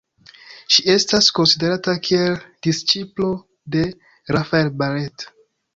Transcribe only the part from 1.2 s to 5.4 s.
konsiderata kiel disĉiplo de Rafael Barrett.